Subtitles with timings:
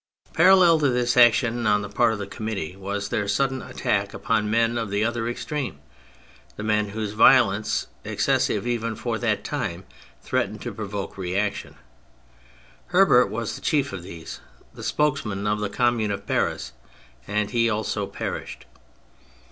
[0.33, 4.49] Parallel to this action on the part of the Committee was their sudden attack upon
[4.49, 5.77] men of the other extreme:
[6.55, 9.85] the men whose violence, excessive even for that time,
[10.23, 11.75] threatened to provoke reaction.
[12.91, 14.39] Hubert was the chief of these,
[14.73, 16.73] the spokesman of the Commune of Paris;
[17.27, 18.65] and he also perished.